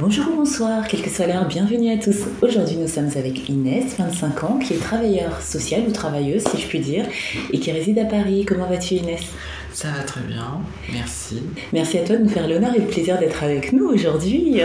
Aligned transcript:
Bonjour 0.00 0.26
ou 0.32 0.36
bonsoir, 0.38 0.88
quel 0.88 1.00
que 1.00 1.08
soit 1.08 1.28
l'heure, 1.28 1.46
bienvenue 1.46 1.92
à 1.92 1.96
tous. 1.96 2.24
Aujourd'hui, 2.42 2.76
nous 2.76 2.88
sommes 2.88 3.10
avec 3.14 3.48
Inès, 3.48 3.94
25 3.96 4.44
ans, 4.44 4.58
qui 4.58 4.74
est 4.74 4.78
travailleuse 4.78 5.38
sociale 5.40 5.82
ou 5.86 5.92
travailleuse, 5.92 6.42
si 6.42 6.60
je 6.60 6.66
puis 6.66 6.80
dire, 6.80 7.04
et 7.52 7.60
qui 7.60 7.70
réside 7.70 8.00
à 8.00 8.04
Paris. 8.04 8.44
Comment 8.44 8.66
vas-tu, 8.66 8.94
Inès? 8.94 9.20
Ça 9.72 9.88
va 9.96 10.02
très 10.02 10.22
bien, 10.22 10.60
merci. 10.92 11.44
Merci 11.72 11.98
à 11.98 12.04
toi 12.04 12.16
de 12.16 12.24
nous 12.24 12.28
faire 12.28 12.48
l'honneur 12.48 12.74
et 12.74 12.80
le 12.80 12.86
plaisir 12.86 13.16
d'être 13.18 13.44
avec 13.44 13.72
nous 13.72 13.86
aujourd'hui. 13.86 14.60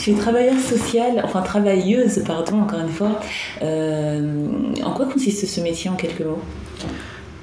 Tu 0.00 0.10
es 0.10 0.14
travailleuse 0.14 0.64
sociale, 0.64 1.22
enfin 1.22 1.42
travailleuse, 1.42 2.24
pardon, 2.26 2.62
encore 2.62 2.80
une 2.80 2.88
fois. 2.88 3.20
Euh, 3.62 4.48
en 4.82 4.90
quoi 4.94 5.06
consiste 5.06 5.46
ce 5.46 5.60
métier 5.60 5.90
en 5.90 5.94
quelques 5.94 6.22
mots? 6.22 6.42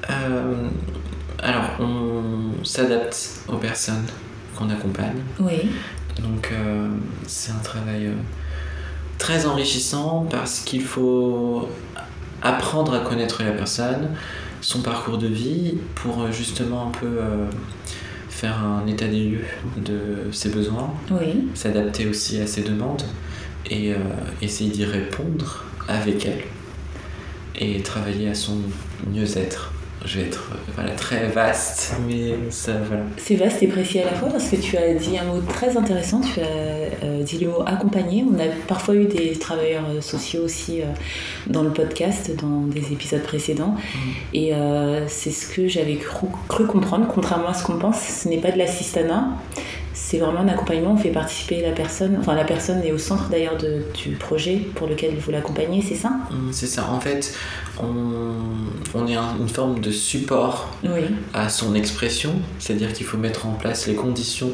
Euh, 0.10 0.68
alors, 1.40 1.70
on 1.80 2.66
s'adapte 2.66 3.46
aux 3.48 3.58
personnes 3.58 4.06
qu'on 4.58 4.70
accompagne. 4.70 5.22
Oui. 5.40 5.70
Donc, 6.20 6.50
euh, 6.52 6.90
c'est 7.28 7.52
un 7.52 7.60
travail 7.64 8.08
euh, 8.08 8.14
très 9.18 9.46
enrichissant 9.46 10.28
parce 10.30 10.60
qu'il 10.60 10.82
faut 10.84 11.70
apprendre 12.42 12.94
à 12.94 13.00
connaître 13.00 13.44
la 13.44 13.52
personne, 13.52 14.10
son 14.62 14.82
parcours 14.82 15.18
de 15.18 15.28
vie, 15.28 15.76
pour 15.96 16.22
euh, 16.24 16.32
justement 16.32 16.88
un 16.88 16.92
peu 16.92 17.06
euh, 17.08 17.46
faire 18.30 18.58
un 18.64 18.86
état 18.88 19.08
des 19.08 19.24
lieux 19.30 19.46
de 19.78 20.32
ses 20.32 20.50
besoins, 20.50 20.94
Oui. 21.12 21.48
s'adapter 21.54 22.08
aussi 22.08 22.40
à 22.42 22.48
ses 22.48 22.62
demandes 22.64 23.04
et 23.70 23.94
euh, 23.94 23.98
essayer 24.42 24.70
d'y 24.72 24.86
répondre 24.86 25.64
avec 25.88 26.26
elle 26.26 26.44
et 27.60 27.82
travailler 27.84 28.30
à 28.30 28.34
son 28.36 28.58
mieux-être. 29.12 29.71
Je 30.04 30.20
vais 30.20 30.26
être 30.26 30.50
euh, 30.54 30.58
voilà, 30.76 30.92
très 30.92 31.28
vaste, 31.28 31.96
mais 32.08 32.34
ça, 32.50 32.74
voilà. 32.88 33.04
C'est 33.18 33.36
vaste 33.36 33.62
et 33.62 33.68
précis 33.68 34.00
à 34.00 34.06
la 34.06 34.14
fois 34.14 34.30
parce 34.30 34.50
que 34.50 34.56
tu 34.56 34.76
as 34.76 34.94
dit 34.96 35.18
un 35.18 35.26
mot 35.26 35.42
très 35.42 35.78
intéressant, 35.78 36.22
tu 36.22 36.40
as 36.40 36.44
euh, 36.44 37.22
dit 37.22 37.38
le 37.38 37.50
mot 37.52 37.62
accompagner. 37.66 38.26
On 38.28 38.40
a 38.40 38.48
parfois 38.68 38.96
eu 38.96 39.06
des 39.06 39.34
travailleurs 39.34 39.86
euh, 39.90 40.02
sociaux 40.02 40.44
aussi 40.44 40.82
euh, 40.82 40.86
dans 41.48 41.62
le 41.62 41.70
podcast, 41.70 42.32
dans 42.42 42.62
des 42.62 42.92
épisodes 42.92 43.22
précédents. 43.22 43.76
Et 44.34 44.56
euh, 44.56 45.08
c'est 45.08 45.32
ce 45.32 45.48
que 45.48 45.68
j'avais 45.68 45.96
cru, 45.98 46.28
cru 46.48 46.66
comprendre, 46.66 47.08
contrairement 47.08 47.50
à 47.50 47.54
ce 47.54 47.64
qu'on 47.64 47.78
pense, 47.78 48.02
ce 48.02 48.28
n'est 48.28 48.42
pas 48.42 48.52
de 48.52 48.58
l'assistanat. 48.58 49.28
C'est 49.94 50.20
vraiment 50.20 50.40
un 50.40 50.48
accompagnement, 50.48 50.94
on 50.94 50.98
fait 50.98 51.10
participer 51.10 51.62
la 51.62 51.72
personne, 51.72 52.16
enfin 52.20 52.34
la 52.34 52.46
personne 52.46 52.82
est 52.84 52.92
au 52.94 52.98
centre 52.98 53.28
d'ailleurs 53.30 53.58
du 53.58 54.12
projet 54.16 54.58
pour 54.76 54.88
lequel 54.88 55.16
vous 55.18 55.32
l'accompagnez, 55.32 55.82
c'est 55.82 55.96
ça? 55.96 56.12
Hum, 56.32 56.50
C'est 56.52 56.68
ça, 56.68 56.90
en 56.90 57.00
fait, 57.00 57.36
on, 57.82 57.88
on 58.96 59.08
est 59.08 59.16
un- 59.16 59.36
une 59.40 59.50
forme 59.50 59.80
de 59.82 59.92
support 59.92 60.70
Oui, 60.84 61.02
à 61.34 61.50
son 61.50 61.76
expression, 61.76 62.34
c'est-à-dire 62.60 62.94
qu'il 62.94 63.06
faut 63.06 63.18
mettre 63.18 63.46
en 63.46 63.52
place 63.54 63.88
les 63.88 63.96
conditions 63.96 64.52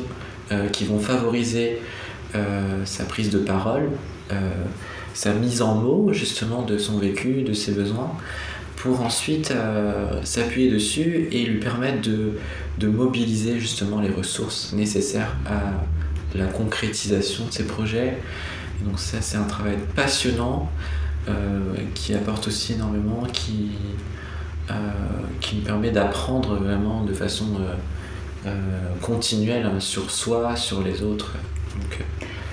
euh, 0.51 0.69
qui 0.69 0.85
vont 0.85 0.99
favoriser 0.99 1.81
euh, 2.35 2.83
sa 2.85 3.03
prise 3.05 3.29
de 3.29 3.37
parole, 3.39 3.89
euh, 4.31 4.35
sa 5.13 5.33
mise 5.33 5.61
en 5.61 5.75
mots 5.75 6.09
justement 6.13 6.61
de 6.63 6.77
son 6.77 6.97
vécu, 6.97 7.43
de 7.43 7.53
ses 7.53 7.71
besoins, 7.73 8.11
pour 8.77 9.01
ensuite 9.01 9.51
euh, 9.51 10.23
s'appuyer 10.23 10.71
dessus 10.71 11.27
et 11.31 11.43
lui 11.43 11.59
permettre 11.59 12.01
de, 12.01 12.37
de 12.77 12.87
mobiliser 12.87 13.59
justement 13.59 13.99
les 13.99 14.09
ressources 14.09 14.71
nécessaires 14.73 15.35
à 15.45 16.37
la 16.37 16.45
concrétisation 16.45 17.45
de 17.47 17.51
ses 17.51 17.65
projets. 17.65 18.17
Et 18.79 18.85
donc 18.87 18.99
ça 18.99 19.17
c'est 19.21 19.37
un 19.37 19.43
travail 19.43 19.77
passionnant 19.95 20.69
euh, 21.27 21.59
qui 21.95 22.13
apporte 22.13 22.47
aussi 22.47 22.73
énormément, 22.73 23.23
qui, 23.33 23.71
euh, 24.69 24.73
qui 25.41 25.57
me 25.57 25.61
permet 25.61 25.91
d'apprendre 25.91 26.55
vraiment 26.55 27.03
de 27.03 27.13
façon 27.13 27.47
euh, 28.45 28.49
continuelle 29.01 29.69
sur 29.79 30.09
soi, 30.11 30.55
sur 30.55 30.81
les 30.83 31.01
autres. 31.01 31.33
Donc, 31.75 31.99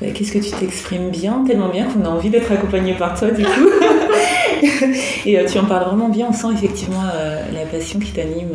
Euh, 0.02 0.10
Qu'est-ce 0.12 0.32
que 0.32 0.38
tu 0.38 0.50
t'exprimes 0.50 1.10
bien, 1.10 1.44
tellement 1.46 1.68
bien 1.68 1.84
qu'on 1.86 2.04
a 2.04 2.08
envie 2.08 2.30
d'être 2.30 2.50
accompagné 2.50 2.94
par 2.94 3.16
toi 3.18 3.30
du 3.30 3.44
coup. 3.44 3.68
Et 5.26 5.38
euh, 5.38 5.46
tu 5.46 5.58
en 5.58 5.64
parles 5.64 5.84
vraiment 5.84 6.08
bien, 6.08 6.28
on 6.30 6.32
sent 6.32 6.48
effectivement 6.54 7.04
euh, 7.14 7.42
la 7.52 7.66
passion 7.66 7.98
qui 7.98 8.12
t'anime 8.12 8.52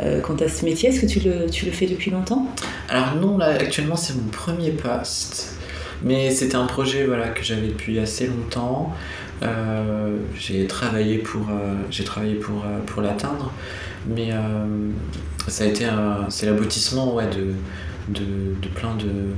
euh, 0.00 0.20
quant 0.20 0.36
à 0.36 0.48
ce 0.48 0.64
métier. 0.64 0.88
Est-ce 0.88 1.00
que 1.00 1.06
tu 1.06 1.20
le, 1.20 1.72
fais 1.72 1.86
depuis 1.86 2.10
longtemps? 2.10 2.46
Alors 2.88 3.16
non, 3.16 3.38
là 3.38 3.46
actuellement 3.46 3.96
c'est 3.96 4.14
mon 4.14 4.28
premier 4.30 4.70
poste, 4.70 5.54
mais 6.02 6.30
c'était 6.30 6.56
un 6.56 6.66
projet 6.66 7.04
voilà, 7.04 7.28
que 7.28 7.42
j'avais 7.42 7.68
depuis 7.68 7.98
assez 7.98 8.26
longtemps. 8.26 8.94
J'ai 10.38 10.66
travaillé 10.66 11.18
pour, 11.18 11.46
pour, 12.42 12.64
pour 12.86 13.02
l'atteindre, 13.02 13.52
mais 14.06 14.30
ça 15.48 15.64
a 15.64 15.66
été 15.66 15.86
c'est 16.28 16.46
l'aboutissement 16.46 17.14
ouais, 17.14 17.26
de 17.26 18.68
plein 18.74 18.94
de, 18.96 19.32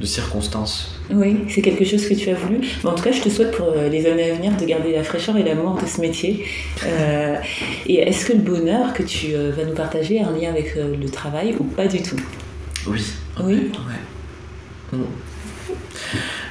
de 0.00 0.06
circonstances. 0.06 0.90
Oui, 1.12 1.36
c'est 1.48 1.62
quelque 1.62 1.84
chose 1.84 2.06
que 2.08 2.14
tu 2.14 2.30
as 2.30 2.34
voulu. 2.34 2.60
En 2.84 2.92
tout 2.94 3.02
cas, 3.04 3.12
je 3.12 3.20
te 3.20 3.28
souhaite 3.28 3.52
pour 3.52 3.68
euh, 3.68 3.88
les 3.88 4.06
années 4.06 4.30
à 4.30 4.34
venir 4.34 4.56
de 4.56 4.64
garder 4.64 4.92
la 4.92 5.04
fraîcheur 5.04 5.36
et 5.36 5.42
l'amour 5.42 5.78
de 5.80 5.86
ce 5.86 6.00
métier. 6.00 6.44
Euh, 6.84 7.36
et 7.86 8.00
est-ce 8.00 8.26
que 8.26 8.32
le 8.32 8.40
bonheur 8.40 8.92
que 8.92 9.02
tu 9.02 9.34
euh, 9.34 9.52
vas 9.56 9.64
nous 9.64 9.74
partager 9.74 10.20
a 10.20 10.28
un 10.28 10.36
lien 10.36 10.50
avec 10.50 10.74
le 10.76 11.08
travail 11.10 11.54
ou 11.58 11.64
pas 11.64 11.86
du 11.86 12.02
tout? 12.02 12.16
Oui. 12.86 13.02
Oui? 13.42 13.70
Ouais. 14.92 14.98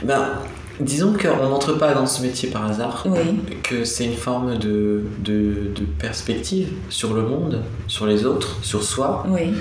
Ben, 0.04 0.40
disons 0.80 1.14
qu'on 1.14 1.50
n'entre 1.50 1.74
pas 1.74 1.94
dans 1.94 2.06
ce 2.08 2.22
métier 2.22 2.50
par 2.50 2.66
hasard. 2.66 3.06
Oui. 3.08 3.40
que 3.64 3.84
c'est 3.86 4.06
une 4.06 4.16
forme 4.16 4.58
de, 4.58 5.04
de, 5.24 5.72
de 5.75 5.86
perspective 6.00 6.70
sur 6.90 7.14
le 7.14 7.24
monde, 7.24 7.62
sur 7.88 8.06
les 8.06 8.25
autres, 8.25 8.60
sur 8.64 8.84
soi, 8.84 9.25
Oui, 9.30 9.54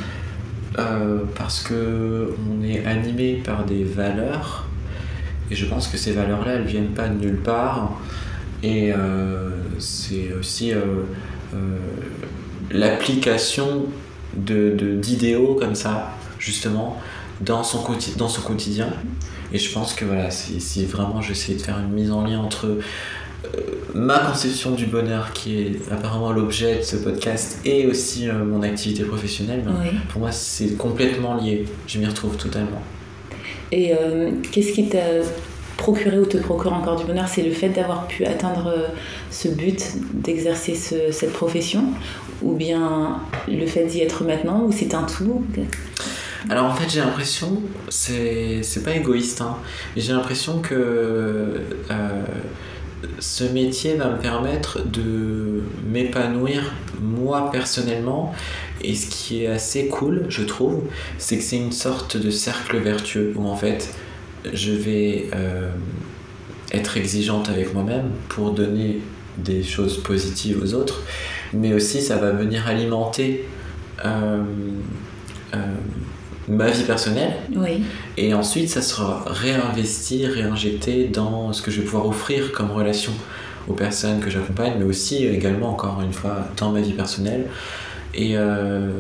euh, 0.79 1.21
parce 1.37 1.63
que 1.63 2.35
on 2.51 2.63
est 2.65 2.85
animé 2.87 3.41
par 3.45 3.65
des 3.65 3.85
valeurs, 3.85 4.67
et 5.51 5.55
je 5.55 5.67
pense 5.67 5.89
que 5.89 5.97
ces 5.97 6.13
valeurs-là, 6.13 6.53
elles 6.55 6.65
viennent 6.67 6.95
pas 6.95 7.09
de 7.09 7.19
nulle 7.19 7.37
part, 7.43 8.01
et 8.63 8.93
euh, 8.93 9.51
c'est 9.79 10.33
aussi 10.39 10.73
euh, 10.73 11.03
l'application 12.71 13.87
de, 14.37 14.75
de- 14.77 14.95
d'idéaux 14.97 15.57
comme 15.61 15.75
ça, 15.75 16.13
justement, 16.39 16.99
dans 17.41 17.63
son, 17.63 17.85
dans 18.17 18.29
son 18.29 18.43
quotidien. 18.43 18.89
Et 19.53 19.59
je 19.59 19.73
pense 19.73 19.93
que 19.95 20.05
voilà, 20.05 20.31
si, 20.31 20.61
si 20.61 20.87
vraiment 20.87 21.21
j'essaie 21.21 21.55
de 21.55 21.61
faire 21.61 21.79
une 21.79 21.91
mise 21.93 22.11
en 22.11 22.25
lien 22.25 22.39
entre 22.41 22.79
ma 23.95 24.19
conception 24.21 24.71
du 24.73 24.87
bonheur, 24.87 25.33
qui 25.33 25.61
est 25.63 25.93
apparemment 25.93 26.33
l'objet 26.33 26.79
de 26.79 26.83
ce 26.83 26.97
podcast, 26.97 27.59
et 27.65 27.87
aussi 27.87 28.29
euh, 28.29 28.45
mon 28.45 28.63
activité 28.63 29.05
professionnelle, 29.05 29.63
ben, 29.65 29.75
oui. 29.83 29.91
pour 30.09 30.21
moi 30.21 30.33
c'est 30.33 30.77
complètement 30.77 31.35
lié. 31.37 31.65
Je 31.87 31.99
m'y 31.99 32.07
retrouve 32.07 32.37
totalement. 32.37 32.83
Et 33.71 33.95
euh, 33.95 34.31
qu'est-ce 34.51 34.73
qui 34.73 34.89
t'a 34.89 34.99
procuré 35.77 36.19
ou 36.19 36.27
te 36.27 36.37
procure 36.39 36.73
encore 36.73 36.97
du 36.97 37.05
bonheur? 37.05 37.27
C'est 37.29 37.43
le 37.43 37.51
fait 37.53 37.71
d'avoir 37.71 38.07
pu 38.07 38.25
atteindre 38.25 38.67
euh, 38.69 38.89
ce 39.31 39.49
but 39.49 39.83
d'exercer 40.15 40.75
ce- 40.75 41.11
cette 41.11 41.33
profession? 41.33 41.85
Ou 42.43 42.55
bien 42.55 43.21
le 43.49 43.67
fait 43.67 43.85
d'y 43.85 44.01
être 44.01 44.25
maintenant 44.25 44.63
Ou 44.65 44.73
c'est 44.73 44.95
un 44.95 45.05
tout? 45.05 45.45
Alors 46.51 46.67
en 46.67 46.75
fait 46.75 46.91
j'ai 46.91 46.99
l'impression, 47.01 47.63
c'est 47.89 48.63
c'est 48.65 48.83
pas 48.83 48.97
égoïste, 48.97 49.41
hein, 49.43 49.57
mais 49.95 50.03
j'ai 50.03 50.13
l'impression 50.13 50.59
que 50.59 50.75
euh, 50.75 51.57
ce 53.19 53.45
métier 53.45 53.95
va 53.95 54.11
me 54.11 54.19
permettre 54.19 54.81
de 54.87 55.63
m'épanouir 55.87 56.73
moi 57.01 57.51
personnellement. 57.51 58.35
Et 58.83 58.95
ce 58.95 59.09
qui 59.09 59.45
est 59.45 59.47
assez 59.47 59.89
cool, 59.89 60.27
je 60.29 60.43
trouve, 60.43 60.83
c'est 61.19 61.37
que 61.37 61.43
c'est 61.43 61.57
une 61.57 61.73
sorte 61.73 62.17
de 62.17 62.31
cercle 62.31 62.79
vertueux 62.79 63.33
où 63.37 63.47
en 63.47 63.57
fait 63.57 63.95
je 64.53 64.73
vais 64.73 65.29
euh, 65.35 65.71
être 66.73 66.97
exigeante 66.97 67.49
avec 67.49 67.75
moi-même 67.75 68.11
pour 68.29 68.53
donner 68.53 69.01
des 69.39 69.63
choses 69.63 70.03
positives 70.03 70.61
aux 70.63 70.75
autres, 70.75 71.03
mais 71.53 71.73
aussi 71.73 72.03
ça 72.03 72.17
va 72.17 72.33
venir 72.33 72.67
alimenter 72.67 73.47
euh, 74.05 74.43
euh, 75.55 75.59
ma 76.49 76.71
vie 76.71 76.85
personnelle 76.85 77.35
Oui, 77.55 77.83
et 78.17 78.35
ensuite 78.35 78.69
ça 78.69 78.83
sera 78.83 79.25
réinvesti, 79.27 80.27
réinjecté 80.27 81.05
dans 81.09 81.53
ce 81.53 81.63
que 81.63 81.71
je 81.71 81.81
vais 81.81 81.85
pouvoir 81.85 82.07
offrir 82.07 82.53
comme 82.53 82.71
relation 82.71 83.13
aux 83.69 83.75
personnes 83.75 84.21
que 84.21 84.31
j'accompagne, 84.31 84.75
mais 84.79 84.85
aussi 84.85 85.25
également 85.27 85.71
encore 85.71 86.01
une 86.03 86.13
fois 86.13 86.49
dans 86.57 86.71
ma 86.73 86.81
vie 86.81 86.93
personnelle. 86.93 87.47
Et 88.15 88.37
euh, 88.37 88.91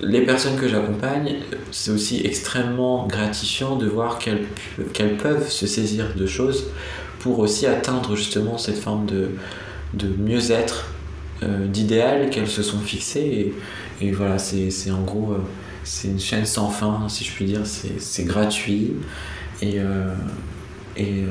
les 0.00 0.22
personnes 0.22 0.56
que 0.56 0.68
j'accompagne, 0.68 1.36
c'est 1.70 1.90
aussi 1.90 2.22
extrêmement 2.24 3.06
gratifiant 3.06 3.76
de 3.76 3.86
voir 3.86 4.18
qu'elles 4.18 5.16
peuvent 5.16 5.48
se 5.48 5.66
saisir 5.66 6.14
de 6.16 6.26
choses 6.26 6.66
pour 7.20 7.38
aussi 7.38 7.66
atteindre 7.66 8.16
justement 8.16 8.58
cette 8.58 8.78
forme 8.78 9.06
de, 9.06 9.30
de 9.94 10.08
mieux-être, 10.18 10.88
euh, 11.42 11.66
d'idéal 11.66 12.30
qu'elles 12.30 12.48
se 12.48 12.62
sont 12.62 12.80
fixées. 12.80 13.54
Et, 14.00 14.06
et 14.06 14.12
voilà, 14.12 14.38
c'est 14.38 14.70
c'est 14.70 14.90
en 14.90 15.02
gros 15.02 15.32
euh, 15.32 15.38
c'est 15.84 16.08
une 16.08 16.20
chaîne 16.20 16.46
sans 16.46 16.70
fin, 16.70 17.08
si 17.08 17.24
je 17.24 17.32
puis 17.32 17.44
dire. 17.44 17.60
C'est 17.64 18.24
gratuit. 18.24 18.92
Et, 19.62 19.78
et 20.96 21.24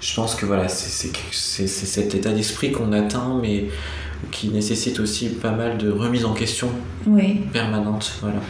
je 0.00 0.14
pense 0.14 0.34
que 0.34 0.46
voilà, 0.46 0.68
c'est 0.68 1.66
cet 1.66 2.14
état 2.14 2.32
d'esprit 2.32 2.72
qu'on 2.72 2.92
atteint, 2.92 3.38
mais 3.40 3.68
qui 4.30 4.48
nécessite 4.48 5.00
aussi 5.00 5.28
pas 5.28 5.50
mal 5.50 5.78
de 5.78 5.90
remise 5.90 6.24
en 6.24 6.34
question 6.34 6.68
oui. 7.06 7.42
permanente. 7.52 8.18
Voilà. 8.20 8.40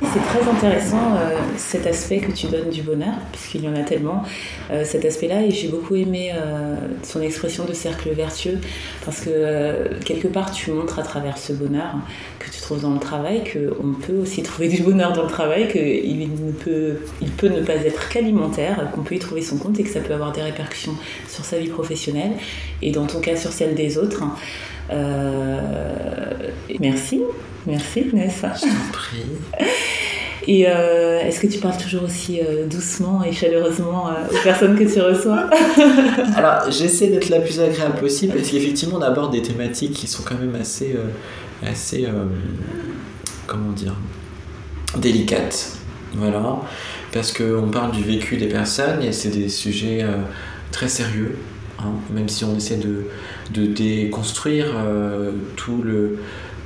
C'est 0.00 0.20
très 0.20 0.48
intéressant 0.48 1.16
euh, 1.16 1.38
cet 1.56 1.86
aspect 1.86 2.18
que 2.18 2.30
tu 2.30 2.46
donnes 2.46 2.70
du 2.70 2.82
bonheur, 2.82 3.14
puisqu'il 3.32 3.64
y 3.64 3.68
en 3.68 3.74
a 3.74 3.82
tellement, 3.82 4.22
euh, 4.70 4.84
cet 4.84 5.04
aspect-là, 5.04 5.42
et 5.42 5.50
j'ai 5.50 5.68
beaucoup 5.68 5.96
aimé 5.96 6.30
euh, 6.34 6.76
son 7.02 7.20
expression 7.20 7.64
de 7.64 7.72
cercle 7.72 8.10
vertueux, 8.10 8.58
parce 9.04 9.20
que 9.20 9.98
quelque 10.04 10.28
part 10.28 10.52
tu 10.52 10.70
montres 10.70 11.00
à 11.00 11.02
travers 11.02 11.36
ce 11.36 11.52
bonheur 11.52 11.96
que 12.38 12.48
tu 12.50 12.60
trouves 12.60 12.80
dans 12.80 12.92
le 12.92 13.00
travail 13.00 13.42
qu'on 13.42 13.94
peut 13.94 14.18
aussi 14.22 14.42
trouver 14.42 14.68
du 14.68 14.82
bonheur 14.82 15.12
dans 15.12 15.24
le 15.24 15.30
travail, 15.30 15.68
qu'il 15.68 16.28
peut, 16.52 16.98
il 17.20 17.30
peut 17.30 17.48
ne 17.48 17.62
pas 17.62 17.74
être 17.74 18.08
qu'alimentaire, 18.08 18.90
qu'on 18.94 19.02
peut 19.02 19.16
y 19.16 19.18
trouver 19.18 19.42
son 19.42 19.58
compte 19.58 19.80
et 19.80 19.82
que 19.82 19.90
ça 19.90 20.00
peut 20.00 20.14
avoir 20.14 20.32
des 20.32 20.42
répercussions 20.42 20.94
sur 21.28 21.44
sa 21.44 21.58
vie 21.58 21.68
professionnelle, 21.68 22.32
et 22.82 22.92
dans 22.92 23.06
ton 23.06 23.20
cas 23.20 23.36
sur 23.36 23.50
celle 23.50 23.74
des 23.74 23.98
autres. 23.98 24.22
merci. 26.78 27.20
Merci 27.68 28.06
Nessa. 28.14 28.54
Je 28.54 28.62
t'en 28.62 28.92
prie. 28.92 29.18
Et 30.46 30.66
euh, 30.66 31.20
est-ce 31.20 31.40
que 31.40 31.46
tu 31.46 31.58
parles 31.58 31.76
toujours 31.76 32.04
aussi 32.04 32.40
euh, 32.40 32.66
doucement 32.66 33.22
et 33.22 33.32
chaleureusement 33.32 34.08
euh, 34.08 34.12
aux 34.34 34.42
personnes 34.42 34.78
que 34.78 34.90
tu 34.90 34.98
reçois? 34.98 35.50
Alors, 36.36 36.70
j'essaie 36.70 37.08
d'être 37.08 37.28
la 37.28 37.40
plus 37.40 37.60
agréable 37.60 38.00
possible 38.00 38.32
parce 38.32 38.48
qu'effectivement, 38.48 38.96
on 38.96 39.02
aborde 39.02 39.32
des 39.32 39.42
thématiques 39.42 39.92
qui 39.92 40.06
sont 40.06 40.22
quand 40.22 40.38
même 40.38 40.54
assez, 40.58 40.96
assez 41.62 42.08
comment 43.46 43.72
dire, 43.72 43.94
délicates. 44.96 45.72
Voilà. 46.14 46.60
Parce 47.12 47.30
qu'on 47.32 47.68
parle 47.70 47.92
du 47.92 48.02
vécu 48.02 48.38
des 48.38 48.48
personnes 48.48 49.02
et 49.02 49.12
c'est 49.12 49.28
des 49.28 49.50
sujets 49.50 50.02
très 50.72 50.88
sérieux. 50.88 51.36
Hein, 51.78 51.92
même 52.10 52.28
si 52.30 52.44
on 52.44 52.56
essaie 52.56 52.78
de, 52.78 53.04
de 53.52 53.66
déconstruire 53.66 54.74
tout 55.56 55.82
le, 55.82 56.18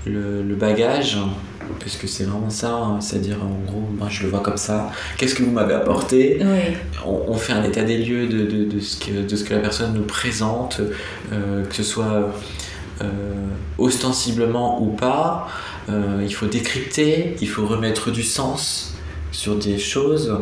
le, 0.06 0.54
bagage, 0.54 1.18
parce 1.80 1.96
que 1.96 2.06
c'est 2.06 2.24
vraiment 2.24 2.50
ça, 2.50 2.74
hein, 2.74 3.00
c'est-à-dire 3.00 3.38
en 3.42 3.70
gros, 3.70 3.88
moi 3.96 4.08
je 4.10 4.24
le 4.24 4.28
vois 4.28 4.40
comme 4.40 4.56
ça, 4.56 4.90
qu'est-ce 5.16 5.34
que 5.34 5.42
vous 5.42 5.50
m'avez 5.50 5.74
apporté 5.74 6.40
on, 7.04 7.34
fait 7.34 7.52
un 7.52 7.64
état 7.64 7.82
des 7.82 7.98
lieux 7.98 8.26
de, 8.26 8.44
de, 8.44 8.64
de, 8.64 8.80
ce, 8.80 8.96
que, 8.98 9.26
de 9.26 9.36
ce 9.36 9.44
que 9.44 9.54
la 9.54 9.60
personne 9.60 9.94
nous 9.94 10.04
présente, 10.04 10.80
euh, 11.32 11.64
que 11.64 11.74
ce 11.74 11.82
soit 11.82 12.32
euh, 13.00 13.04
ostensiblement 13.78 14.82
ou 14.82 14.90
pas, 14.90 15.48
euh, 15.88 16.22
il 16.22 16.32
faut 16.32 16.46
décrypter, 16.46 17.36
il 17.40 17.48
faut 17.48 17.66
remettre 17.66 18.10
du 18.10 18.22
sens 18.22 18.94
sur 19.32 19.56
des 19.56 19.78
choses 19.78 20.38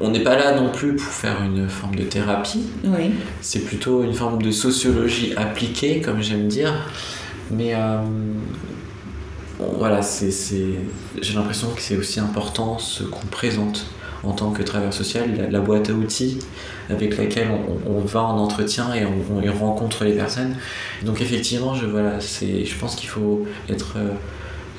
on 0.00 0.10
n'est 0.10 0.22
pas 0.22 0.36
là 0.36 0.54
non 0.54 0.70
plus 0.70 0.94
pour 0.94 1.12
faire 1.12 1.42
une 1.42 1.68
forme 1.68 1.96
de 1.96 2.04
thérapie. 2.04 2.66
Oui. 2.84 3.10
C'est 3.40 3.64
plutôt 3.64 4.02
une 4.04 4.14
forme 4.14 4.40
de 4.40 4.50
sociologie 4.50 5.34
appliquée, 5.36 6.00
comme 6.00 6.22
j'aime 6.22 6.46
dire. 6.46 6.72
Mais 7.50 7.74
euh, 7.74 7.98
voilà, 9.58 10.02
c'est, 10.02 10.30
j'ai 11.20 11.34
l'impression 11.34 11.68
que 11.70 11.80
c'est 11.80 11.96
aussi 11.96 12.20
important 12.20 12.78
ce 12.78 13.02
qu'on 13.02 13.26
présente 13.26 13.86
en 14.24 14.32
tant 14.32 14.50
que 14.50 14.62
travailleur 14.62 14.92
social, 14.92 15.48
la, 15.50 15.60
boîte 15.60 15.90
à 15.90 15.92
outils 15.92 16.38
avec 16.90 17.16
laquelle 17.16 17.48
on, 17.86 18.00
va 18.00 18.22
en 18.22 18.38
entretien 18.38 18.92
et 18.92 19.04
on, 19.06 19.58
rencontre 19.58 20.04
les 20.04 20.12
personnes. 20.12 20.56
Donc 21.04 21.20
effectivement, 21.20 21.74
je, 21.74 21.86
voilà, 21.86 22.18
je 22.18 22.74
pense 22.80 22.96
qu'il 22.96 23.08
faut 23.08 23.46
être 23.68 23.94
euh, 23.96 24.10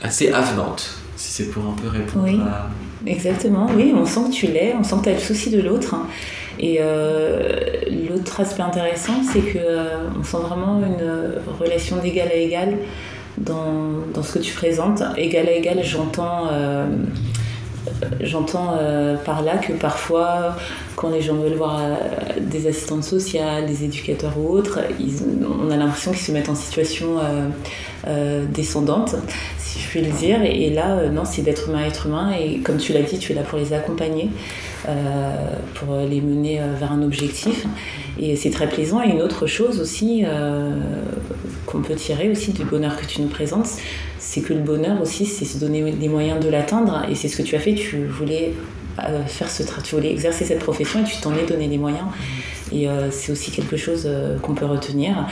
assez 0.01 0.31
avenante, 0.31 0.97
si 1.15 1.31
c'est 1.31 1.49
pour 1.51 1.63
un 1.65 1.73
peu 1.73 1.87
répondre 1.87 2.41
à 2.41 2.69
Exactement, 3.05 3.67
oui, 3.75 3.93
on 3.95 4.05
sent 4.05 4.29
que 4.29 4.33
tu 4.33 4.47
l'es, 4.47 4.75
on 4.77 4.83
sent 4.83 4.95
que 4.97 5.03
tu 5.03 5.09
as 5.09 5.13
le 5.13 5.19
souci 5.19 5.49
de 5.49 5.61
l'autre. 5.61 5.95
Et 6.59 6.77
euh, 6.81 7.61
l'autre 8.09 8.41
aspect 8.41 8.61
intéressant, 8.61 9.13
c'est 9.23 9.39
qu'on 9.39 9.59
euh, 9.59 10.23
sent 10.23 10.37
vraiment 10.37 10.79
une 10.79 11.53
relation 11.59 11.97
d'égal 11.97 12.27
à 12.27 12.35
égal 12.35 12.77
dans, 13.37 14.03
dans, 14.13 14.23
ce 14.23 14.33
que 14.33 14.43
tu 14.43 14.53
présentes. 14.53 15.01
Égal 15.15 15.47
à 15.47 15.51
égal, 15.51 15.79
euh, 15.79 16.85
j'entends 18.19 18.77
par 19.23 19.41
là 19.41 19.57
que 19.57 19.71
parfois, 19.71 20.57
quand 20.99 21.09
les 21.09 21.21
gens 21.21 21.35
veulent 21.35 21.53
voir 21.53 21.79
des 22.41 22.67
assistantes 22.67 23.05
sociales, 23.05 23.65
des 23.65 23.85
éducateurs 23.85 24.37
ou 24.37 24.49
autres, 24.49 24.79
on 25.63 25.71
a 25.71 25.77
l'impression 25.77 26.11
qu'ils 26.11 26.21
se 26.21 26.31
mettent 26.33 26.49
en 26.49 26.55
situation 26.55 27.19
descendante 28.53 29.15
si 29.69 29.79
je 29.79 29.87
puis 29.87 30.01
le 30.01 30.11
dire. 30.11 30.41
Et, 30.43 30.69
là, 30.69 30.97
euh, 30.97 31.09
non, 31.09 31.23
c'est 31.25 31.41
d'être 31.41 31.69
humain 31.69 31.83
à 31.83 31.87
être 31.87 32.07
humain. 32.07 32.31
Et 32.31 32.59
comme 32.59 32.77
tu 32.77 32.93
l'as 32.93 33.01
dit, 33.01 33.19
tu 33.19 33.31
es 33.31 33.35
là 33.35 33.43
pour 33.43 33.59
les 33.59 33.73
accompagner, 33.73 34.29
euh, 34.87 34.91
pour 35.75 35.95
les 35.95 36.21
mener 36.21 36.59
euh, 36.59 36.73
vers 36.79 36.91
un 36.91 37.03
objectif. 37.03 37.65
Et 38.19 38.35
c'est 38.35 38.49
très 38.49 38.67
plaisant. 38.67 39.01
Et 39.01 39.09
une 39.09 39.21
autre 39.21 39.47
chose 39.47 39.79
aussi 39.79 40.23
qu'on 41.65 41.81
peut 41.81 41.95
tirer 41.95 42.29
aussi 42.29 42.51
du 42.51 42.65
bonheur 42.65 42.97
que 42.97 43.05
tu 43.05 43.21
nous 43.21 43.29
présentes, 43.29 43.69
c'est 44.17 44.41
que 44.41 44.53
le 44.53 44.59
bonheur 44.59 45.01
aussi, 45.01 45.25
c'est 45.25 45.45
se 45.45 45.57
donner 45.57 45.91
les 45.91 46.09
moyens 46.09 46.43
de 46.43 46.49
l'atteindre. 46.49 47.05
Et 47.09 47.15
c'est 47.15 47.27
ce 47.27 47.37
que 47.37 47.43
tu 47.43 47.55
as 47.55 47.59
fait. 47.59 47.75
Tu 47.75 48.05
voulais 48.05 48.53
faire 49.27 49.49
ce 49.49 49.63
tu 49.83 49.95
voulais 49.95 50.11
exercer 50.11 50.45
cette 50.45 50.59
profession 50.59 51.01
et 51.01 51.03
tu 51.03 51.17
t'en 51.21 51.33
es 51.35 51.45
donné 51.45 51.67
les 51.67 51.77
moyens. 51.77 52.07
Et 52.71 52.87
c'est 53.11 53.31
aussi 53.31 53.51
quelque 53.51 53.77
chose 53.77 54.07
qu'on 54.41 54.53
peut 54.53 54.65
retenir 54.65 55.25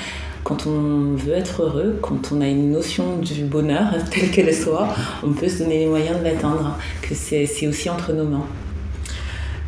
quand 0.47 0.65
on 0.65 1.15
veut 1.15 1.33
être 1.33 1.63
heureux, 1.63 1.99
quand 2.01 2.31
on 2.31 2.39
a 2.39 2.47
une 2.47 2.71
notion 2.71 3.17
du 3.17 3.43
bonheur, 3.43 3.93
telle 4.11 4.31
qu'elle 4.31 4.55
soit, 4.55 4.87
on 5.21 5.33
peut 5.33 5.49
se 5.49 5.57
donner 5.59 5.79
les 5.79 5.87
moyens 5.87 6.19
de 6.19 6.23
l'atteindre, 6.23 6.77
que 7.01 7.13
c'est 7.13 7.67
aussi 7.67 7.89
entre 7.89 8.13
nos 8.13 8.23
mains. 8.23 8.45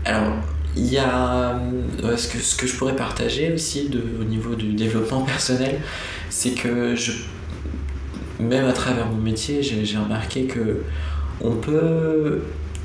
Alors, 0.06 0.36
il 0.78 0.86
y 0.86 0.98
a 0.98 1.60
euh, 2.04 2.16
ce, 2.16 2.30
que, 2.30 2.38
ce 2.38 2.56
que 2.56 2.66
je 2.66 2.78
pourrais 2.78 2.96
partager 2.96 3.51
aussi 3.51 3.92
au 4.22 4.24
niveau 4.24 4.56
du 4.56 4.72
développement 4.72 5.24
personnel, 5.24 5.81
c'est 6.30 6.51
que 6.51 6.96
je, 6.96 7.12
même 8.40 8.66
à 8.66 8.72
travers 8.72 9.07
mon 9.07 9.18
métier, 9.18 9.62
j'ai 9.62 9.98
remarqué 9.98 10.46
que 10.46 10.84
on 11.42 11.56
peut 11.56 12.42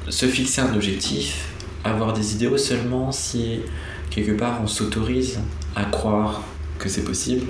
se 0.08 0.26
fixer 0.26 0.60
un 0.60 0.74
objectif, 0.74 1.48
avoir 1.84 2.12
des 2.12 2.34
idéaux 2.34 2.58
seulement 2.58 3.12
si 3.12 3.60
quelque 4.10 4.32
part 4.32 4.60
on 4.62 4.66
s'autorise 4.66 5.40
à 5.74 5.84
croire 5.84 6.42
que 6.78 6.88
c'est 6.88 7.04
possible, 7.04 7.46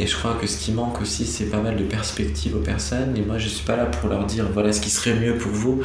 et 0.00 0.06
je 0.06 0.16
crois 0.16 0.34
que 0.40 0.46
ce 0.46 0.56
qui 0.58 0.70
manque 0.70 1.00
aussi, 1.00 1.26
c'est 1.26 1.46
pas 1.46 1.60
mal 1.60 1.76
de 1.76 1.82
perspectives 1.82 2.54
aux 2.54 2.60
personnes. 2.60 3.16
Et 3.16 3.22
moi, 3.22 3.36
je 3.36 3.48
suis 3.48 3.64
pas 3.64 3.76
là 3.76 3.86
pour 3.86 4.08
leur 4.08 4.26
dire 4.26 4.46
voilà 4.52 4.72
ce 4.72 4.80
qui 4.80 4.90
serait 4.90 5.14
mieux 5.14 5.36
pour 5.36 5.50
vous. 5.50 5.82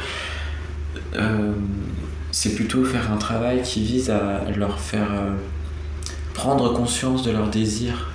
Euh, 1.16 1.52
c'est 2.30 2.54
plutôt 2.54 2.84
faire 2.84 3.10
un 3.10 3.16
travail 3.16 3.62
qui 3.62 3.82
vise 3.82 4.10
à 4.10 4.42
leur 4.56 4.78
faire 4.78 5.10
euh, 5.12 5.34
prendre 6.32 6.72
conscience 6.72 7.24
de 7.24 7.32
leurs 7.32 7.48
désirs. 7.48 8.12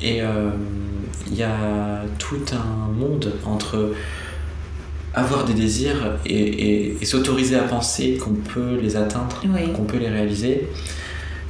Et 0.00 0.22
euh, 0.22 0.50
il 1.26 1.34
y 1.34 1.42
a 1.42 2.04
tout 2.18 2.44
un 2.52 2.90
monde 2.92 3.34
entre 3.44 3.92
avoir 5.14 5.44
des 5.44 5.54
désirs 5.54 6.18
et, 6.24 6.96
s'autoriser 7.04 7.56
à 7.56 7.62
penser 7.62 8.16
qu'on 8.16 8.34
peut 8.34 8.78
les 8.80 8.96
atteindre, 8.96 9.42
qu'on 9.74 9.84
peut 9.84 9.98
les 9.98 10.08
réaliser. 10.08 10.68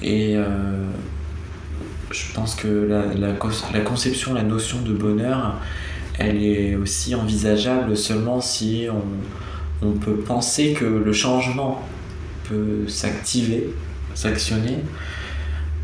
Et 0.03 0.37
je 2.11 2.33
pense 2.35 2.55
que 2.55 2.69
la, 2.69 3.05
la, 3.15 3.81
conception, 3.81 4.35
la 4.35 4.43
notion 4.43 4.81
de 4.83 4.93
bonheur, 4.93 5.61
elle 6.19 6.43
est 6.43 6.75
aussi 6.75 7.15
envisageable 7.15 7.97
seulement 7.97 8.41
si 8.41 8.87
on, 8.91 9.87
on 9.87 9.93
peut 9.93 10.17
penser 10.17 10.73
que 10.73 10.85
le 10.85 11.13
changement 11.13 11.87
peut 12.49 12.87
s'activer, 12.89 13.69
s'actionner. 14.15 14.79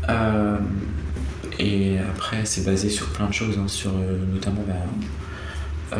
Euh, 0.07 0.57
et 1.59 1.97
après, 1.99 2.45
c'est 2.45 2.65
basé 2.65 2.89
sur 2.89 3.07
plein 3.07 3.27
de 3.27 3.33
choses, 3.33 3.57
hein, 3.57 3.67
sur 3.67 3.91
euh, 3.91 4.17
notamment 4.33 4.63
ben, 4.65 4.75
euh, 5.93 5.97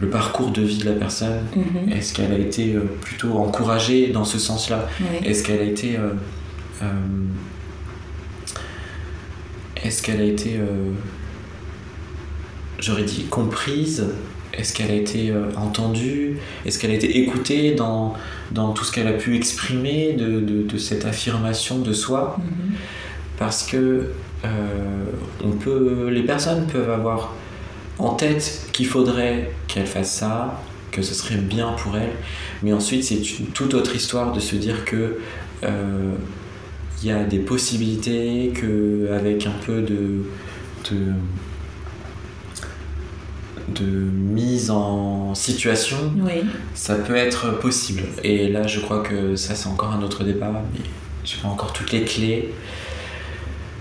le 0.00 0.10
parcours 0.10 0.50
de 0.50 0.62
vie 0.62 0.78
de 0.78 0.86
la 0.86 0.92
personne. 0.92 1.44
Mm-hmm. 1.56 1.96
Est-ce 1.96 2.14
qu'elle 2.14 2.32
a 2.32 2.38
été 2.38 2.74
plutôt 3.00 3.38
encouragée 3.38 4.08
dans 4.08 4.24
ce 4.24 4.38
sens-là 4.38 4.88
Est-ce 5.24 5.42
qu'elle 5.42 5.60
a 5.60 5.64
été 5.64 5.98
est-ce 9.84 10.02
qu'elle 10.02 10.20
a 10.20 10.24
été, 10.24 10.56
euh, 10.56 10.92
j'aurais 12.78 13.04
dit, 13.04 13.24
comprise 13.24 14.06
Est-ce 14.52 14.74
qu'elle 14.74 14.90
a 14.90 14.94
été 14.94 15.30
euh, 15.30 15.50
entendue 15.56 16.38
Est-ce 16.66 16.78
qu'elle 16.78 16.90
a 16.90 16.94
été 16.94 17.18
écoutée 17.20 17.74
dans, 17.74 18.14
dans 18.50 18.72
tout 18.72 18.84
ce 18.84 18.92
qu'elle 18.92 19.06
a 19.06 19.12
pu 19.12 19.36
exprimer 19.36 20.14
de, 20.14 20.40
de, 20.40 20.78
cette 20.78 21.04
affirmation 21.04 21.78
de 21.78 21.92
soi 21.92 22.38
mm-hmm. 22.38 22.74
Parce 23.38 23.64
que 23.64 24.10
euh, 24.44 24.48
on 25.44 25.50
peut, 25.50 26.08
les 26.10 26.22
personnes 26.22 26.66
peuvent 26.66 26.90
avoir 26.90 27.34
en 27.98 28.14
tête 28.14 28.68
qu'il 28.72 28.86
faudrait 28.86 29.50
qu'elle 29.66 29.86
fasse 29.86 30.12
ça, 30.12 30.62
que 30.90 31.02
ce 31.02 31.14
serait 31.14 31.36
bien 31.36 31.72
pour 31.72 31.96
elle, 31.96 32.12
mais 32.62 32.72
ensuite 32.72 33.04
c'est 33.04 33.38
une 33.38 33.46
toute 33.46 33.74
autre 33.74 33.94
histoire 33.94 34.32
de 34.32 34.40
se 34.40 34.56
dire 34.56 34.84
que 34.84 35.18
il 37.02 37.08
y 37.08 37.12
a 37.12 37.22
des 37.24 37.38
possibilités 37.38 38.52
que 38.54 39.10
avec 39.14 39.46
un 39.46 39.54
peu 39.64 39.82
de, 39.82 40.24
de 43.68 43.84
mise 43.84 44.70
en 44.70 45.34
situation, 45.34 45.96
Oui. 46.16 46.42
ça 46.74 46.94
peut 46.96 47.16
être 47.16 47.58
possible. 47.58 48.02
Et 48.24 48.48
là, 48.48 48.66
je 48.66 48.80
crois 48.80 49.00
que 49.02 49.36
ça, 49.36 49.54
c'est 49.54 49.68
encore 49.68 49.92
un 49.92 50.02
autre 50.02 50.24
débat, 50.24 50.62
mais 50.72 50.80
je 51.24 51.36
pas 51.36 51.48
encore 51.48 51.72
toutes 51.72 51.92
les 51.92 52.04
clés. 52.04 52.54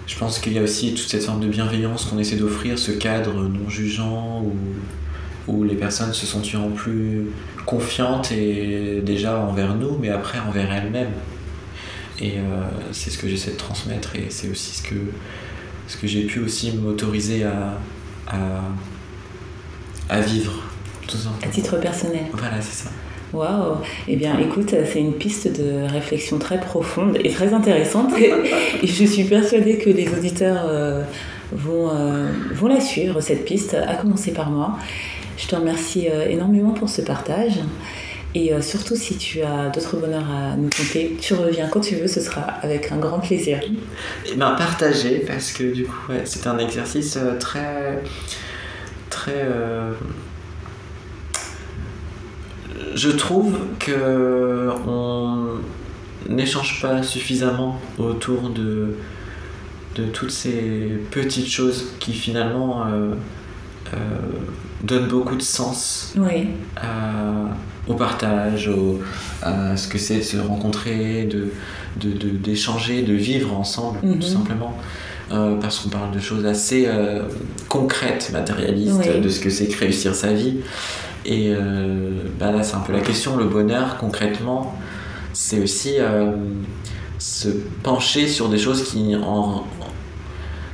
Je 0.08 0.18
pense 0.18 0.40
qu'il 0.40 0.54
y 0.54 0.60
a 0.60 0.62
aussi 0.64 0.94
toute 0.94 1.08
cette 1.08 1.24
forme 1.24 1.42
de 1.42 1.48
bienveillance 1.48 2.06
qu'on 2.06 2.18
essaie 2.18 2.38
d'offrir, 2.38 2.80
ce 2.80 2.92
cadre 2.92 3.44
non 3.44 3.70
jugeant 3.70 4.42
où, 4.42 4.56
où 5.52 5.64
les 5.64 5.76
personnes 5.76 6.14
se 6.14 6.26
sentiront 6.26 6.72
plus 6.72 7.28
confiantes 7.66 8.32
et 8.32 9.02
déjà 9.04 9.38
envers 9.38 9.76
nous, 9.76 9.98
mais 9.98 10.10
après 10.10 10.40
envers 10.40 10.72
elles-mêmes. 10.72 11.12
Et 12.20 12.38
euh, 12.38 12.64
c'est 12.94 13.10
ce 13.10 13.18
que 13.18 13.28
j'essaie 13.28 13.52
de 13.52 13.58
transmettre 13.58 14.16
et 14.16 14.28
c'est 14.30 14.50
aussi 14.50 14.78
ce 14.78 14.84
que, 14.84 14.96
ce 15.88 15.98
que 15.98 16.08
j'ai 16.08 16.24
pu 16.24 16.40
aussi 16.40 16.72
m'autoriser 16.72 17.44
à, 17.44 17.78
à, 18.28 18.38
à 20.10 20.22
vivre, 20.22 20.64
tout 21.08 21.18
À 21.44 21.48
titre 21.48 21.78
personnel. 21.78 22.26
Voilà, 22.34 22.62
c'est 22.62 22.86
ça. 22.86 22.90
Waouh 23.34 23.78
Eh 24.08 24.16
bien, 24.16 24.38
écoute, 24.40 24.74
c'est 24.86 25.00
une 25.00 25.14
piste 25.14 25.48
de 25.48 25.86
réflexion 25.92 26.40
très 26.40 26.60
profonde 26.60 27.18
et 27.22 27.30
très 27.30 27.54
intéressante. 27.54 28.14
Et, 28.18 28.88
je 28.88 29.06
suis 29.06 29.26
persuadée 29.26 29.78
que 29.78 29.90
les 29.90 30.08
auditeurs 30.10 30.66
euh, 30.68 31.04
vont, 31.52 31.90
euh, 31.90 32.32
vont 32.54 32.68
la 32.68 32.80
suivre, 32.80 33.20
cette 33.20 33.44
piste, 33.44 33.74
à 33.74 33.96
commencer 33.96 34.32
par 34.32 34.50
moi. 34.50 34.78
Je 35.38 35.48
te 35.48 35.56
remercie 35.56 36.08
euh, 36.10 36.28
énormément 36.30 36.72
pour 36.72 36.90
ce 36.90 37.02
partage. 37.02 37.60
Et 38.36 38.52
surtout, 38.62 38.96
si 38.96 39.18
tu 39.18 39.42
as 39.42 39.70
d'autres 39.70 39.98
bonheurs 39.98 40.30
à 40.30 40.56
nous 40.56 40.70
conter, 40.70 41.18
tu 41.20 41.34
reviens 41.34 41.68
quand 41.70 41.80
tu 41.80 41.96
veux, 41.96 42.08
ce 42.08 42.22
sera 42.22 42.42
avec 42.42 42.92
un 42.92 42.98
grand 42.98 43.18
plaisir. 43.18 43.60
Et 44.32 44.36
ben 44.36 44.52
partager 44.52 45.24
parce 45.26 45.54
que 45.54 45.64
du 45.74 45.86
coup 45.86 46.12
c'est 46.24 46.46
un 46.46 46.60
exercice 46.60 47.18
très 47.40 48.00
très 49.10 49.48
je 52.96 53.10
trouve 53.10 53.58
que 53.80 54.70
on 54.88 55.48
n'échange 56.30 56.82
pas 56.82 57.04
suffisamment 57.04 57.80
autour 57.98 58.50
de 58.50 58.96
de 59.96 60.04
toutes 60.06 60.30
ces 60.32 60.92
petites 61.10 61.48
choses 61.48 61.86
qui 62.00 62.14
finalement 62.14 62.84
euh, 62.86 63.14
euh, 63.94 63.98
donnent 64.84 65.08
beaucoup 65.08 65.36
de 65.36 65.42
sens 65.42 66.14
Oui, 66.16 66.50
à- 66.76 67.50
au 67.88 67.96
partage, 67.96 68.68
au- 68.68 69.00
à 69.42 69.76
ce 69.76 69.88
que 69.88 69.98
c'est 69.98 70.18
de 70.18 70.22
se 70.22 70.38
rencontrer, 70.38 71.24
de, 71.26 71.48
de, 72.00 72.12
de- 72.16 72.30
d'échanger, 72.38 73.02
de 73.02 73.14
vivre 73.14 73.58
ensemble, 73.58 73.98
Mhm. 74.04 74.20
tout 74.20 74.28
simplement. 74.28 74.78
Euh, 75.32 75.56
parce 75.60 75.80
qu'on 75.80 75.90
parle 75.90 76.12
de 76.12 76.20
choses 76.20 76.46
assez 76.46 76.88
concrètes, 77.68 78.30
matérialistes, 78.32 79.00
Oui. 79.16 79.20
de 79.22 79.30
ce 79.30 79.40
que 79.40 79.50
c'est 79.50 79.68
que 79.68 79.80
réussir 79.80 80.14
sa 80.14 80.32
vie. 80.32 80.58
Et 81.28 81.54
euh, 81.54 82.24
bah 82.40 82.52
là, 82.52 82.64
c'est 82.64 82.76
un 82.76 82.80
peu 82.80 82.94
la 82.94 83.02
question. 83.02 83.36
Le 83.36 83.46
bonheur, 83.46 83.98
concrètement, 83.98 84.74
c'est 85.34 85.62
aussi 85.62 85.96
euh, 86.00 86.32
se 87.20 87.50
pencher 87.84 88.30
sur 88.30 88.48
des 88.48 88.58
choses 88.58 88.90
qui, 88.90 89.14
en, 89.14 89.66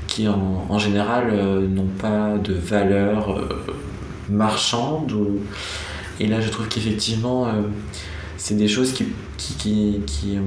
qui 0.05 0.27
en, 0.27 0.77
général, 0.77 1.31
euh, 1.31 1.67
n'ont 1.67 1.89
pas 2.00 2.38
de 2.38 2.53
valeur 2.53 3.41
marchande. 4.29 5.12
Et 6.19 6.27
là, 6.27 6.39
je 6.39 6.50
trouve 6.50 6.67
qu'effectivement, 6.67 7.48
c'est 8.38 8.55
des 8.55 8.67
choses 8.67 8.93
qui, 8.93 9.07
qui, 9.38 9.55
qui, 10.05 10.38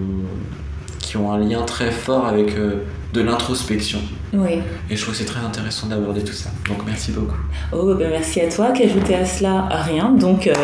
qui 1.01 1.17
ont, 1.17 1.33
un 1.33 1.39
lien 1.39 1.63
très 1.63 1.91
fort 1.91 2.27
avec 2.27 2.55
de 2.57 3.21
l'introspection. 3.21 3.99
Oui. 4.37 4.61
Et 4.91 4.97
je 4.97 5.03
trouve 5.03 5.15
que 5.15 5.19
c'est 5.19 5.27
très 5.27 5.41
intéressant 5.41 5.87
d'aborder 5.87 6.23
tout 6.23 6.33
ça. 6.33 6.51
Donc, 6.69 6.79
merci 6.87 7.13
beaucoup. 7.13 7.37
Oh, 7.73 7.95
ben 7.95 8.11
merci 8.11 8.41
à 8.41 8.49
toi. 8.49 8.73
Qu'ajouter 8.73 9.15
à 9.15 9.25
cela 9.25 9.69
Rien. 9.71 10.11
Donc, 10.11 10.47
euh, 10.47 10.55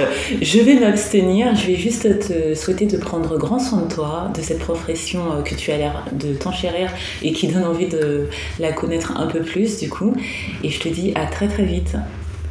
je 0.41 0.59
vais 0.61 0.79
m'abstenir. 0.79 1.55
Je 1.55 1.67
vais 1.69 1.77
juste 1.77 2.29
te 2.29 2.55
souhaiter 2.55 2.87
de 2.87 2.97
prendre 2.97 3.39
grand 3.39 3.59
soin 3.59 3.83
de 3.83 3.93
toi, 3.93 4.31
de 4.35 4.43
cette 4.43 4.59
profession 4.59 5.33
euh, 5.33 5.43
que 5.43 5.55
tu 5.55 5.71
as 5.71 5.79
l'air 5.79 6.05
de 6.13 6.35
t'enchérir 6.35 6.91
et 7.23 7.33
qui 7.33 7.49
donne 7.49 7.65
envie 7.65 7.89
de 7.89 8.29
la 8.59 8.73
connaître 8.73 9.17
un 9.17 9.27
peu 9.27 9.41
plus, 9.41 9.79
du 9.79 9.89
coup. 9.89 10.15
Et 10.63 10.71
je 10.71 10.81
te 10.81 10.89
dis 10.89 11.13
à 11.15 11.27
très 11.27 11.49
très 11.49 11.65
vite. 11.65 11.97